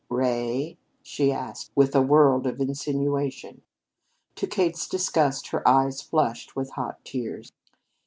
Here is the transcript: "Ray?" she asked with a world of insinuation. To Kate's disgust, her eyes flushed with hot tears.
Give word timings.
"Ray?" 0.09 0.79
she 1.03 1.31
asked 1.31 1.71
with 1.75 1.95
a 1.95 2.01
world 2.01 2.47
of 2.47 2.59
insinuation. 2.59 3.61
To 4.37 4.47
Kate's 4.47 4.87
disgust, 4.87 5.49
her 5.49 5.67
eyes 5.67 6.01
flushed 6.01 6.55
with 6.55 6.71
hot 6.71 7.05
tears. 7.05 7.53